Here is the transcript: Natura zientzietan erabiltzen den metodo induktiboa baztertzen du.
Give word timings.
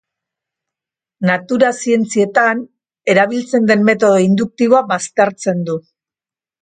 Natura 1.29 1.69
zientzietan 1.81 2.63
erabiltzen 3.15 3.69
den 3.73 3.85
metodo 3.91 4.25
induktiboa 4.31 4.85
baztertzen 4.95 5.63
du. 5.69 5.77